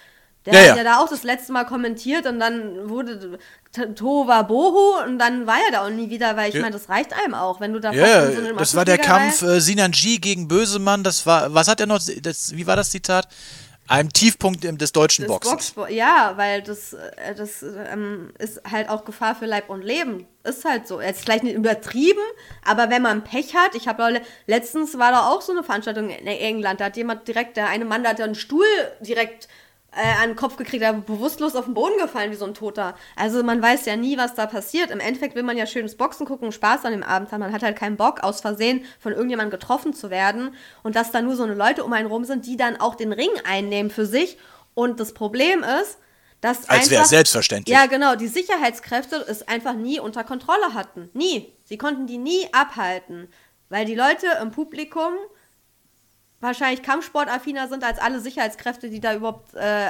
[0.45, 0.85] Der Ja, hat ja.
[0.85, 3.39] da auch das letzte Mal kommentiert und dann wurde
[3.95, 6.63] Tova Bohu und dann war er da auch nie wieder, weil ich Ja.
[6.63, 9.61] meine, das reicht einem auch, wenn du da Ja, so das war der Kampf äh,
[9.61, 11.05] Sinan G gegen Bösemann.
[11.05, 12.01] Das war, was hat er noch?
[12.23, 13.29] Das, wie war das Zitat?
[13.89, 15.53] Einem Tiefpunkt des deutschen Das Boxens.
[15.73, 20.27] Boxsport, ja, weil das, äh, das ähm, ist halt auch Gefahr für Leib und Leben.
[20.45, 21.01] Ist halt so.
[21.01, 22.21] Jetzt vielleicht nicht übertrieben,
[22.65, 26.27] aber wenn man Pech hat, ich habe letztens war da auch so eine Veranstaltung in
[26.27, 28.65] England, da hat jemand direkt, der eine Mann, der hat einen Stuhl
[29.01, 29.49] direkt
[29.93, 32.95] an den Kopf gekriegt, der bewusstlos auf den Boden gefallen wie so ein Toter.
[33.15, 34.91] Also man weiß ja nie, was da passiert.
[34.91, 37.41] Im Endeffekt will man ja schönes Boxen gucken, Spaß an dem Abend haben.
[37.41, 41.21] Man hat halt keinen Bock, aus Versehen von irgendjemandem getroffen zu werden und dass da
[41.21, 44.07] nur so eine Leute um einen rum sind, die dann auch den Ring einnehmen für
[44.07, 44.39] sich.
[44.75, 45.99] Und das Problem ist,
[46.41, 47.77] dass Als wäre es selbstverständlich.
[47.77, 48.17] Ja, genau.
[48.17, 51.11] Die Sicherheitskräfte es einfach nie unter Kontrolle hatten.
[51.13, 51.53] Nie.
[51.65, 53.29] Sie konnten die nie abhalten,
[53.69, 55.13] weil die Leute im Publikum
[56.43, 59.87] wahrscheinlich kampfsportaffiner sind als alle Sicherheitskräfte, die da überhaupt, äh,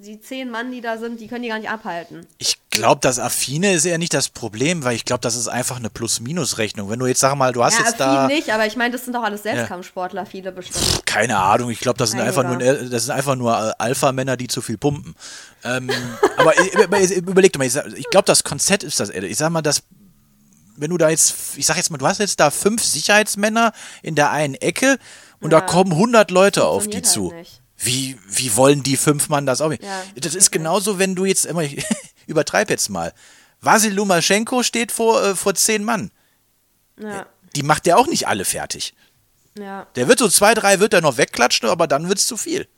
[0.00, 2.26] die zehn Mann, die da sind, die können die gar nicht abhalten.
[2.38, 5.76] Ich glaube, das Affine ist eher nicht das Problem, weil ich glaube, das ist einfach
[5.76, 6.88] eine Plus-Minus-Rechnung.
[6.88, 8.26] Wenn du jetzt, sag mal, du hast Ja, jetzt da.
[8.26, 11.04] nicht, aber ich meine, das sind doch alles Selbstkampfsportler, viele bestimmt.
[11.04, 14.62] Keine Ahnung, ich glaube, das sind einfach nur, das sind einfach nur Alpha-Männer, die zu
[14.62, 15.14] viel pumpen.
[15.64, 15.90] Ähm,
[16.38, 16.54] aber
[17.14, 19.82] überleg doch mal, ich, ich glaube, das Konzept ist das, ich sag mal, das,
[20.76, 24.14] wenn du da jetzt, ich sag jetzt mal, du hast jetzt da fünf Sicherheitsmänner in
[24.14, 24.96] der einen Ecke
[25.40, 25.66] und da Ja.
[25.66, 27.30] kommen 100 Leute auf die Funktioniert zu.
[27.30, 27.60] halt nicht.
[27.82, 29.72] Wie, wie wollen die fünf Mann das auch?
[29.72, 31.82] Ja, das ist genauso, wenn du jetzt immer, ich
[32.26, 33.12] übertreib jetzt mal.
[33.62, 36.10] Vasil Lumaschenko steht vor, äh, vor zehn Mann.
[36.98, 37.26] Ja,
[37.56, 38.94] Die macht der auch nicht alle fertig.
[39.58, 39.86] ja.
[39.96, 42.68] Der wird so zwei, drei wird er noch wegklatschen, aber dann wird's zu viel.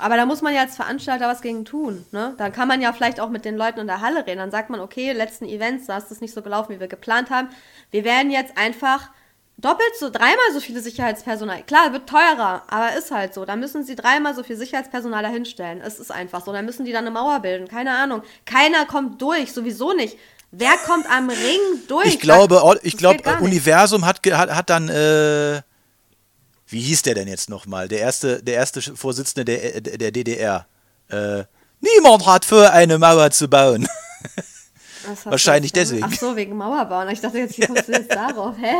[0.00, 2.06] Aber da muss man ja als Veranstalter was gegen tun.
[2.12, 2.34] Ne?
[2.38, 4.38] Dann kann man ja vielleicht auch mit den Leuten in der Halle reden.
[4.38, 7.30] Dann sagt man, okay, letzten Events, da ist das nicht so gelaufen, wie wir geplant
[7.30, 7.48] haben.
[7.90, 9.10] Wir werden jetzt einfach
[9.58, 11.62] doppelt so, dreimal so viele Sicherheitspersonal.
[11.64, 13.44] Klar, wird teurer, aber ist halt so.
[13.44, 15.80] Da müssen sie dreimal so viel Sicherheitspersonal dahinstellen.
[15.80, 16.52] Es ist einfach so.
[16.52, 17.68] Dann müssen die dann eine Mauer bilden.
[17.68, 18.22] Keine Ahnung.
[18.46, 20.16] Keiner kommt durch, sowieso nicht.
[20.50, 22.06] Wer kommt am Ring durch?
[22.06, 23.22] Ich glaube, Das- ich glaube.
[23.40, 25.60] Universum hat, hat, hat dann, äh,
[26.68, 27.88] wie hieß der denn jetzt nochmal?
[27.88, 30.66] Der erste, der erste Vorsitzende der, der, der DDR.
[31.10, 31.44] Äh,
[31.80, 33.86] niemand hat für eine Mauer zu bauen.
[35.24, 36.04] Wahrscheinlich deswegen.
[36.04, 37.08] Ach so, wegen Mauerbauen.
[37.10, 38.54] Ich dachte jetzt, wie kommst du jetzt darauf?
[38.58, 38.74] Hä?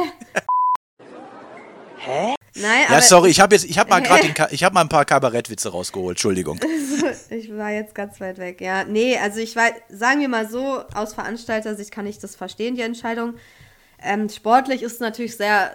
[2.09, 2.35] Hä?
[2.55, 4.89] Nein, ja, aber sorry, ich habe jetzt, ich habe mal gerade, ich habe mal ein
[4.89, 6.17] paar Kabarettwitze rausgeholt.
[6.17, 6.59] Entschuldigung.
[7.31, 8.61] ich war jetzt ganz weit weg.
[8.61, 12.75] Ja, nee, also ich war, sagen wir mal so, aus Veranstalter-Sicht kann ich das verstehen,
[12.75, 13.35] die Entscheidung.
[14.03, 15.73] Ähm, sportlich ist es natürlich sehr,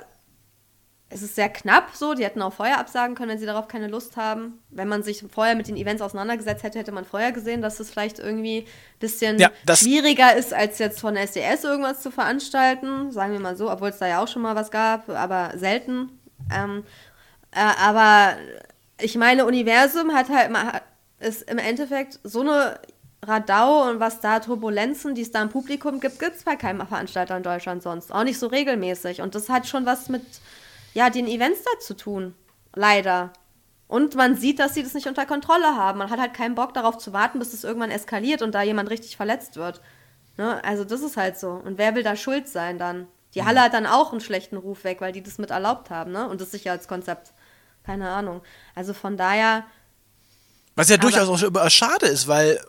[1.09, 2.15] es ist sehr knapp so.
[2.15, 4.59] Die hätten auch vorher absagen können, wenn sie darauf keine Lust haben.
[4.69, 7.91] Wenn man sich vorher mit den Events auseinandergesetzt hätte, hätte man vorher gesehen, dass es
[7.91, 13.11] vielleicht irgendwie ein bisschen Ja, das- schwieriger ist, als jetzt von SDS irgendwas zu veranstalten.
[13.11, 16.19] Sagen wir mal so, obwohl es da ja auch schon mal was gab, aber selten.
[16.51, 16.83] Ähm,
[17.51, 18.35] äh, aber
[18.99, 20.51] ich meine, Universum hat halt
[21.19, 22.79] ist im Endeffekt so eine
[23.23, 26.85] Radau und was da Turbulenzen, die es da im Publikum gibt, gibt es bei keinem
[26.85, 28.11] Veranstalter in Deutschland sonst.
[28.11, 29.21] Auch nicht so regelmäßig.
[29.21, 30.23] Und das hat schon was mit
[30.93, 32.35] ja, den Events da zu tun.
[32.75, 33.31] Leider.
[33.87, 35.99] Und man sieht, dass sie das nicht unter Kontrolle haben.
[35.99, 38.89] Man hat halt keinen Bock darauf zu warten, bis es irgendwann eskaliert und da jemand
[38.89, 39.81] richtig verletzt wird.
[40.37, 40.63] Ne?
[40.63, 41.51] Also das ist halt so.
[41.51, 43.07] Und wer will da schuld sein dann?
[43.35, 46.11] Die Halle hat dann auch einen schlechten Ruf weg, weil die das mit erlaubt haben,
[46.11, 46.27] ne?
[46.29, 47.31] Und das Sicherheitskonzept.
[47.83, 48.41] Keine Ahnung.
[48.75, 49.65] Also von daher,
[50.75, 52.59] Was ja durchaus auch schade ist, weil,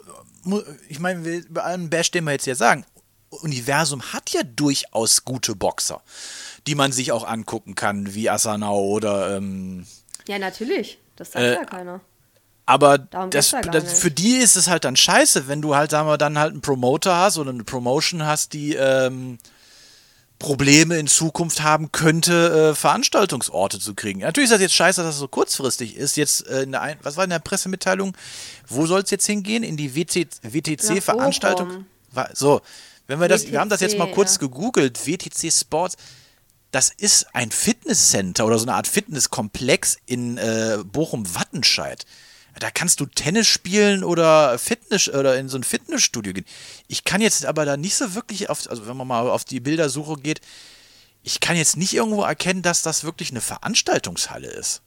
[0.88, 2.84] ich meine, bei allem Bash, den wir jetzt hier sagen,
[3.30, 6.02] Universum hat ja durchaus gute Boxer,
[6.66, 9.86] die man sich auch angucken kann, wie Asanao oder, ähm,
[10.26, 10.98] ja natürlich.
[11.16, 12.00] Das sagt Äh, ja keiner.
[12.66, 16.16] aber das, das, für die ist es halt dann scheiße, wenn du halt, sagen wir,
[16.18, 19.38] dann halt einen Promoter hast oder eine Promotion hast, die ähm,
[20.38, 24.20] Probleme in Zukunft haben könnte, äh, Veranstaltungsorte zu kriegen.
[24.20, 26.16] Natürlich ist das jetzt scheiße, dass es so kurzfristig ist.
[26.16, 28.16] Jetzt, äh, in der ein, was war in der Pressemitteilung?
[28.68, 29.62] Wo soll es jetzt hingehen?
[29.62, 31.86] In die WT, WTC-Veranstaltung?
[32.34, 32.60] So,
[33.06, 34.40] wenn wir das, wir haben das jetzt mal WTC, kurz ja.
[34.40, 35.96] gegoogelt, WTC Sports,
[36.70, 42.04] das ist ein Fitnesscenter oder so eine Art Fitnesskomplex in äh, Bochum-Wattenscheid.
[42.58, 46.46] Da kannst du Tennis spielen oder Fitness oder in so ein Fitnessstudio gehen.
[46.86, 49.60] Ich kann jetzt aber da nicht so wirklich auf, also wenn man mal auf die
[49.60, 50.40] Bildersuche geht,
[51.22, 54.82] ich kann jetzt nicht irgendwo erkennen, dass das wirklich eine Veranstaltungshalle ist.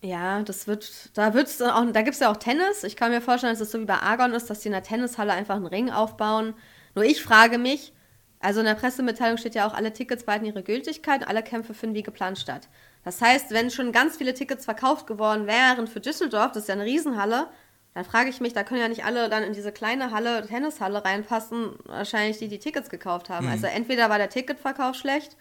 [0.00, 2.84] Ja, das wird, da wird's auch, da gibt es ja auch Tennis.
[2.84, 4.82] Ich kann mir vorstellen, dass es so wie bei Argon ist, dass die in der
[4.82, 6.54] Tennishalle einfach einen Ring aufbauen.
[6.94, 7.92] Nur ich frage mich,
[8.38, 11.96] also in der Pressemitteilung steht ja auch, alle Tickets behalten ihre Gültigkeit, alle Kämpfe finden
[11.96, 12.68] wie geplant statt.
[13.06, 16.74] Das heißt, wenn schon ganz viele Tickets verkauft geworden wären für Düsseldorf, das ist ja
[16.74, 17.46] eine Riesenhalle,
[17.94, 21.04] dann frage ich mich, da können ja nicht alle dann in diese kleine Halle, Tennishalle
[21.04, 23.46] reinpassen, wahrscheinlich die, die Tickets gekauft haben.
[23.48, 25.36] Also entweder war der Ticketverkauf schlecht,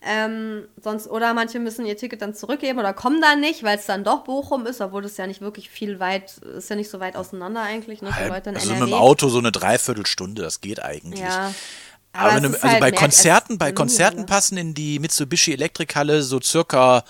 [0.00, 3.86] ähm, sonst, oder manche müssen ihr Ticket dann zurückgeben oder kommen dann nicht, weil es
[3.86, 7.00] dann doch Bochum ist, obwohl das ja nicht wirklich viel weit, ist ja nicht so
[7.00, 8.14] weit auseinander eigentlich, ne, in
[8.54, 8.80] Also NRW.
[8.80, 11.20] mit dem Auto so eine Dreiviertelstunde, das geht eigentlich.
[11.20, 11.52] Ja.
[12.12, 14.34] Aber, es du, also halt bei Konzerten, bei Konzerten Minihalle.
[14.34, 17.04] passen in die Mitsubishi Elektrikhalle so circa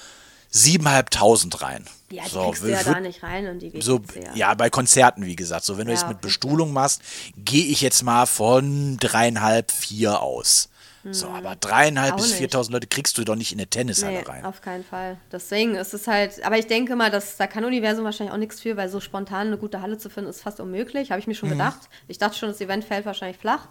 [0.52, 1.84] 7.500 rein.
[2.10, 4.70] Ja, die so, kriegst du ja da nicht rein und die so, WTC, ja, bei
[4.70, 5.64] Konzerten, wie gesagt.
[5.64, 6.20] So, wenn du Ja, jetzt mit.
[6.22, 7.02] Bestuhlung machst,
[7.36, 10.68] gehe ich jetzt mal von dreieinhalb, vier aus.
[11.10, 12.20] So, aber dreieinhalb Hm.
[12.20, 12.54] Auch bis nicht.
[12.54, 14.44] 4.000 Leute kriegst du doch nicht in eine Tennishalle Nee, rein.
[14.44, 15.16] auf keinen Fall.
[15.32, 18.60] Deswegen ist es halt, aber ich denke mal, dass da kann Universum wahrscheinlich auch nichts
[18.60, 21.10] für, weil so spontan eine gute Halle zu finden, ist fast unmöglich.
[21.10, 21.36] Habe ich mir Mhm.
[21.38, 21.78] schon gedacht.
[22.08, 23.68] Ich dachte schon, das Event fällt wahrscheinlich flach,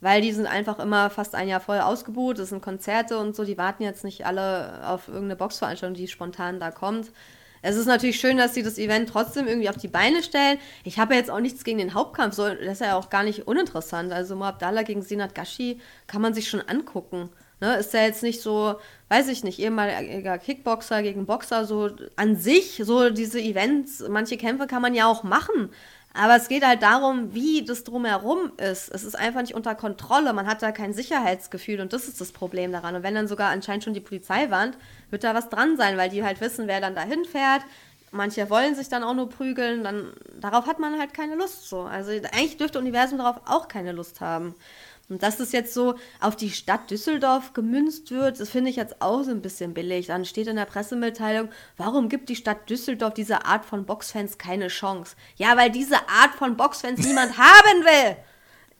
[0.00, 2.38] weil die sind einfach immer fast ein Jahr vorher ausgebucht.
[2.38, 6.60] Das sind Konzerte und so, die warten jetzt nicht alle auf irgendeine Boxveranstaltung, die spontan
[6.60, 7.10] da kommt.
[7.62, 10.58] Es ist natürlich schön, dass sie das Event trotzdem irgendwie auf die Beine stellen.
[10.84, 13.24] Ich habe ja jetzt auch nichts gegen den Hauptkampf, so, das ist ja auch gar
[13.24, 14.12] nicht uninteressant.
[14.12, 17.30] Also Moabdallah gegen Sinat Gashi kann man sich schon angucken.
[17.60, 18.76] Ne, ist ja jetzt nicht so,
[19.08, 24.68] weiß ich nicht, ehemaliger Kickboxer gegen Boxer, so an sich, so diese Events, manche Kämpfe
[24.68, 25.70] kann man ja auch machen.
[26.14, 28.88] Aber es geht halt darum, wie das drumherum ist.
[28.88, 30.32] Es ist einfach nicht unter Kontrolle.
[30.32, 32.96] Man hat da kein Sicherheitsgefühl und das ist das Problem daran.
[32.96, 34.76] Und wenn dann sogar anscheinend schon die Polizei warnt,
[35.10, 37.62] wird da was dran sein, weil die halt wissen, wer dann dahin fährt.
[38.10, 41.82] Manche wollen sich dann auch nur prügeln, dann darauf hat man halt keine Lust so.
[41.82, 44.54] Also eigentlich dürfte Universum darauf auch keine Lust haben.
[45.08, 49.00] Und dass das jetzt so auf die Stadt Düsseldorf gemünzt wird, das finde ich jetzt
[49.00, 50.06] auch so ein bisschen billig.
[50.06, 54.68] Dann steht in der Pressemitteilung, warum gibt die Stadt Düsseldorf dieser Art von Boxfans keine
[54.68, 55.16] Chance?
[55.36, 58.16] Ja, weil diese Art von Boxfans niemand haben will.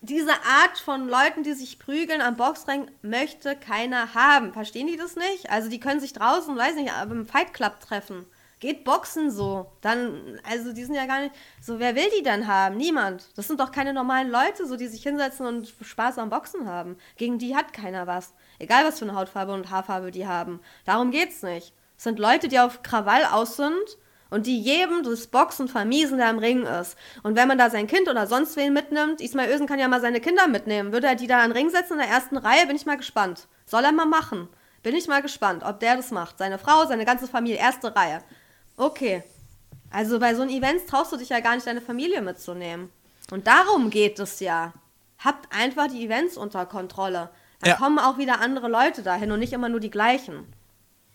[0.01, 4.53] Diese Art von Leuten, die sich prügeln am Boxring, möchte keiner haben.
[4.53, 5.51] Verstehen die das nicht?
[5.51, 8.27] Also die können sich draußen, weiß nicht, im Fight Club treffen.
[8.61, 9.71] Geht Boxen so.
[9.81, 11.35] Dann, also die sind ja gar nicht.
[11.61, 12.77] So, wer will die dann haben?
[12.77, 13.29] Niemand.
[13.37, 16.97] Das sind doch keine normalen Leute, so die sich hinsetzen und Spaß am Boxen haben.
[17.17, 18.35] Gegen die hat keiner was.
[18.59, 20.61] Egal was für eine Hautfarbe und Haarfarbe die haben.
[20.85, 21.73] Darum geht's nicht.
[21.97, 23.99] Es sind Leute, die auf Krawall aus sind
[24.31, 26.97] und die jedem das Boxen vermiesen, der im Ring ist.
[27.23, 30.01] Und wenn man da sein Kind oder sonst wen mitnimmt, Ismail Ösen kann ja mal
[30.01, 30.93] seine Kinder mitnehmen.
[30.93, 32.97] Würde er die da in den Ring setzen in der ersten Reihe, bin ich mal
[32.97, 33.49] gespannt.
[33.67, 34.49] Soll er mal machen.
[34.83, 36.39] Bin ich mal gespannt, ob der das macht.
[36.39, 38.23] Seine Frau, seine ganze Familie, erste Reihe.
[38.79, 39.23] Okay.
[39.91, 42.91] Also bei so einem Events traust du dich ja gar nicht, deine Familie mitzunehmen.
[43.31, 44.73] Und darum geht es ja.
[45.19, 47.31] Habt einfach die Events unter Kontrolle.
[47.61, 47.77] Dann Ja.
[47.77, 50.47] kommen auch wieder andere Leute dahin und nicht immer nur die gleichen.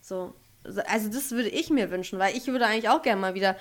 [0.02, 0.34] So.
[0.88, 3.56] Also das würde ich mir wünschen, weil ich würde eigentlich auch gerne mal wieder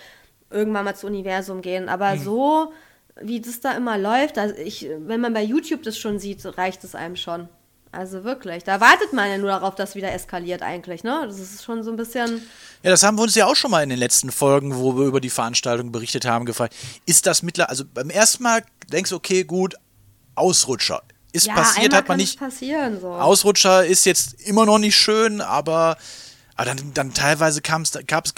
[0.51, 1.89] irgendwann mal zu Universum gehen.
[1.89, 2.21] Aber Mhm.
[2.21, 2.73] so,
[3.21, 6.83] wie das da immer läuft, also ich, wenn man bei YouTube das schon sieht, reicht
[6.85, 7.49] es einem schon.
[7.93, 8.65] Also wirklich.
[8.65, 11.25] Da wartet man ja nur darauf, dass wieder eskaliert eigentlich, ne?
[11.27, 12.43] Das ist schon so ein bisschen.
[12.83, 15.05] Ja, das haben wir uns ja auch schon mal in den letzten Folgen, wo wir
[15.05, 16.75] über die Veranstaltung berichtet haben, gefragt.
[17.05, 19.75] Ist das mittlerweile, also beim ersten Mal denkst du, okay, gut,
[20.35, 21.03] Ausrutscher.
[21.33, 22.39] Ist Ja, passiert, hat man nicht.
[22.39, 23.09] passieren, so.
[23.13, 25.97] Ausrutscher ist jetzt immer noch nicht schön, aber,
[26.57, 28.35] aber dann, dann teilweise kam's, gab's,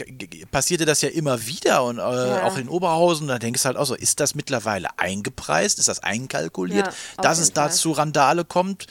[0.50, 3.28] passierte das ja immer wieder und äh, auch in Oberhausen.
[3.28, 5.78] Da denkst du halt auch so, ist das mittlerweile eingepreist?
[5.78, 8.86] Ist das einkalkuliert, Ja, dass es da zu Randale kommt?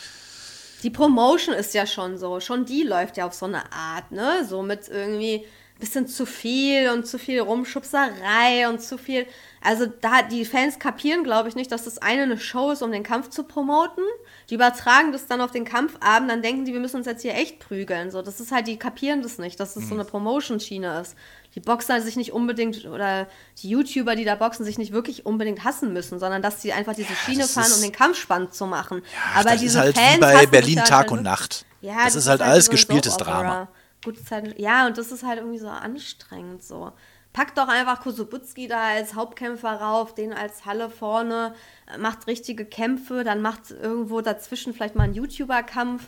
[0.83, 2.39] Die Promotion ist ja schon so.
[2.39, 4.45] Schon die läuft ja auf so eine Art, ne?
[4.45, 5.45] So mit irgendwie
[5.79, 9.25] bisschen zu viel und zu viel Rumschubserei und zu viel.
[9.61, 12.91] Also da die Fans kapieren, glaube ich, nicht, dass das eine eine Show ist, um
[12.91, 14.03] den Kampf zu promoten.
[14.49, 17.33] Die übertragen das dann auf den Kampfabend, dann denken die, wir müssen uns jetzt hier
[17.35, 18.11] echt prügeln.
[18.11, 21.15] So, das ist halt, die kapieren das nicht, dass das so eine Promotion-Schiene ist.
[21.55, 23.27] Die Boxer sich nicht unbedingt oder
[23.61, 26.95] die YouTuber, die da boxen, sich nicht wirklich unbedingt hassen müssen, sondern dass sie einfach
[26.95, 29.01] diese Schiene das fahren, um den Kampf spannend zu machen.
[29.33, 31.65] Ach, Aber das diese ist halt Fans wie bei Berlin halt Tag dann und Nacht.
[31.81, 33.41] Ja, das, ist halt alles so ein gespieltes Soap-Opera.
[33.41, 33.67] Drama.
[34.03, 36.91] Gute Zeit, ja, und das ist halt irgendwie so anstrengend so.
[37.31, 41.55] Packt doch einfach Kosubutski da als Hauptkämpfer rauf, den als Halle vorne,
[41.91, 46.07] äh, macht richtige Kämpfe, dann macht irgendwo dazwischen vielleicht mal einen YouTuber-Kampf.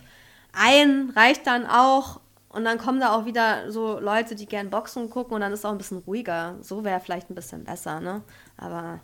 [0.52, 2.20] Ein reicht dann auch
[2.56, 5.66] und dann kommen da auch wieder so Leute, die gern Boxen gucken und dann ist
[5.66, 6.56] auch ein bisschen ruhiger.
[6.62, 8.22] So wäre vielleicht ein bisschen besser, ne?
[8.56, 9.00] Aber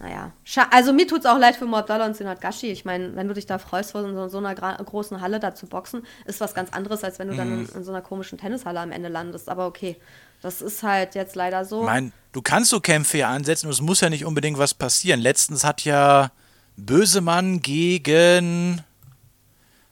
[0.00, 0.32] naja.
[0.72, 2.66] Also mir tut es auch leid für Moabdallah und Sinat Gashi.
[2.66, 5.68] Ich meine, wenn du dich da freust, vor so, so einer großen Halle da zu
[5.68, 7.38] boxen, ist was ganz anderes, als wenn du mhm.
[7.38, 9.48] dann in, in, so einer komischen Tennishalle am Ende landest.
[9.48, 9.96] Aber okay,
[10.42, 11.84] das ist halt jetzt leider so.
[11.84, 15.20] Mein, du kannst so Kämpfe ja ansetzen und es muss ja nicht unbedingt was passieren.
[15.20, 16.32] Letztens hat ja
[16.76, 18.82] Bösemann gegen.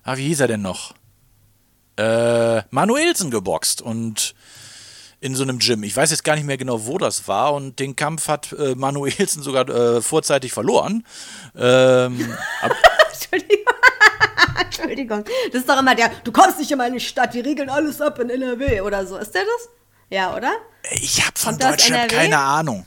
[0.02, 0.97] Ah, wie hieß er denn noch?
[1.98, 4.34] Äh, Manuelsen geboxt und
[5.20, 5.82] in so einem Gym.
[5.82, 7.54] Ich weiß jetzt gar nicht mehr genau, wo das war.
[7.54, 11.04] Und den Kampf hat äh, Manuelsen sogar äh, vorzeitig verloren.
[11.56, 12.34] Ähm,
[13.12, 13.74] Entschuldigung.
[14.64, 15.24] Entschuldigung.
[15.52, 18.18] Das ist doch immer der, du kommst nicht in meine Stadt, die regeln alles ab
[18.20, 19.16] in NRW oder so.
[19.16, 19.68] Ist der das?
[20.10, 20.52] Ja, oder?
[20.92, 22.86] Ich habe von Deutschland keine Ahnung.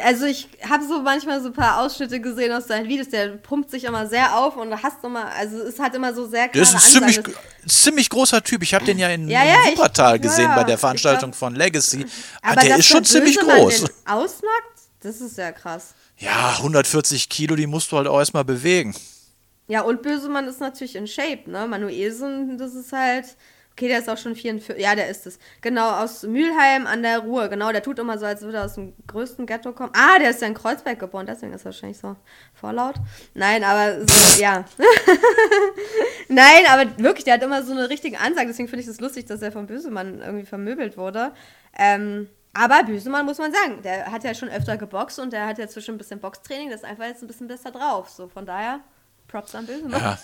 [0.00, 3.70] Also ich habe so manchmal so ein paar Ausschnitte gesehen aus seinen Videos, der pumpt
[3.70, 6.74] sich immer sehr auf und hast immer, also es hat immer so sehr klare Das
[6.74, 8.62] ist ein ziemlich, ziemlich großer Typ.
[8.62, 11.32] Ich habe den ja in, ja, ja, in Wuppertal ich, gesehen ja, bei der Veranstaltung
[11.32, 12.06] glaub, von Legacy.
[12.40, 13.84] Aber der ist schon ziemlich groß.
[14.06, 14.72] Ausnackt?
[15.00, 15.94] Das ist ja krass.
[16.16, 18.94] Ja, 140 Kilo, die musst du halt auch erstmal bewegen.
[19.68, 21.66] Ja, und Bösemann ist natürlich in Shape, ne?
[21.66, 23.36] Manuelsen, das ist halt,
[23.72, 24.82] Okay, der ist auch schon 44.
[24.82, 25.38] Ja, der ist es.
[25.62, 27.48] Genau, aus Mülheim an der Ruhr.
[27.48, 29.92] Genau, der tut immer so, als würde er aus dem größten Ghetto kommen.
[29.96, 32.16] Ah, der ist ja in Kreuzberg geboren, deswegen ist er wahrscheinlich so
[32.52, 32.96] vorlaut.
[33.32, 34.64] Nein, aber so, ja.
[36.28, 38.48] Nein, aber wirklich, der hat immer so eine richtige Ansage.
[38.48, 41.32] Deswegen finde ich es das lustig, dass er vom Bösemann irgendwie vermöbelt wurde.
[41.78, 45.58] Ähm, aber Büsemann muss man sagen, der hat ja schon öfter geboxt und der hat
[45.58, 48.10] ja zwischen ein bisschen Boxtraining, das ist einfach jetzt ein bisschen besser drauf.
[48.10, 48.80] So, von daher,
[49.28, 50.00] Props an Büsemann.
[50.00, 50.18] Ja.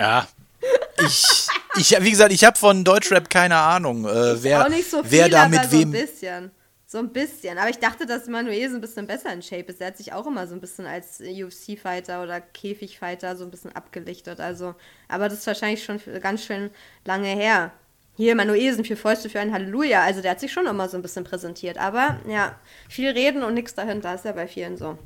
[0.00, 0.28] ja,
[1.04, 5.28] ich, ich, wie gesagt, ich habe von Deutschrap keine Ahnung, äh, wer, so viel, wer
[5.28, 5.88] da mit so wem.
[5.88, 6.50] Ein bisschen.
[6.86, 7.56] So ein bisschen.
[7.56, 9.80] Aber ich dachte, dass Manuel so ein bisschen besser in Shape ist.
[9.80, 13.70] Er hat sich auch immer so ein bisschen als UFC-Fighter oder Käfig-Fighter so ein bisschen
[13.76, 14.40] abgelichtet.
[14.40, 14.74] Also,
[15.06, 16.70] aber das ist wahrscheinlich schon ganz schön
[17.04, 17.70] lange her.
[18.16, 20.02] Hier, Manuelsen, vier Fäuste für ein Halleluja.
[20.02, 21.78] Also, der hat sich schon immer so ein bisschen präsentiert.
[21.78, 24.98] Aber ja, viel reden und nichts dahinter ist ja bei vielen so.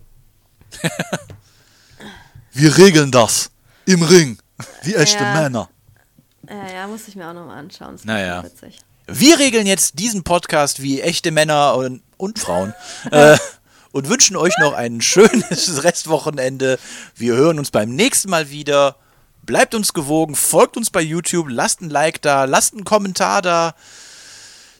[2.52, 3.50] Wir regeln das.
[3.84, 4.38] Im Ring.
[4.84, 5.34] Wie echte ja.
[5.34, 5.68] Männer.
[6.48, 7.96] Ja, ja, muss ich mir auch nochmal anschauen.
[7.96, 8.44] Das naja.
[8.44, 8.78] Witzig.
[9.06, 12.74] Wir regeln jetzt diesen Podcast wie echte Männer und, und Frauen.
[13.10, 13.36] äh,
[13.92, 16.78] und wünschen euch noch ein schönes Restwochenende.
[17.14, 18.96] Wir hören uns beim nächsten Mal wieder.
[19.42, 23.74] Bleibt uns gewogen, folgt uns bei YouTube, lasst ein Like da, lasst einen Kommentar da.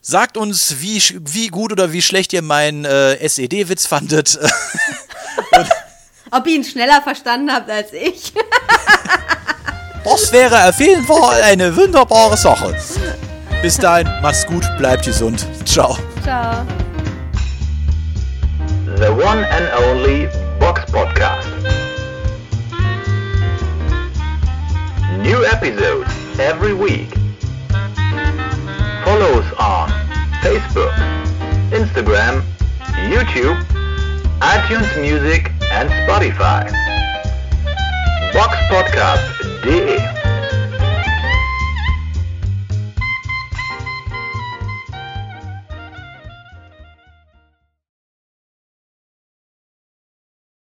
[0.01, 4.39] Sagt uns, wie, wie gut oder wie schlecht ihr meinen äh, SED-Witz fandet.
[6.31, 8.33] Ob ihr ihn schneller verstanden habt als ich.
[10.05, 12.77] Das wäre auf jeden Fall eine wunderbare Sache.
[13.63, 15.47] Bis dahin, macht's gut, bleibt gesund.
[15.65, 15.97] Ciao.
[16.23, 16.67] Ciao.
[18.97, 20.29] The one and only
[20.61, 21.49] Box Podcast.
[25.23, 27.09] New episodes every week.
[29.05, 29.91] Follow us on
[30.43, 30.93] Facebook,
[31.71, 32.43] Instagram,
[33.09, 33.57] YouTube,
[34.41, 36.71] iTunes Music and Spotify.
[38.35, 39.34] Box Podcast
[39.65, 40.24] prazer.